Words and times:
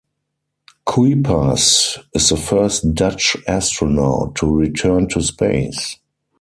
Kuipers 0.87 1.99
is 2.15 2.29
the 2.29 2.35
first 2.35 2.91
Dutch 2.95 3.37
astronaut 3.47 4.33
to 4.37 4.47
return 4.51 5.07
to 5.09 5.21
space. 5.21 5.97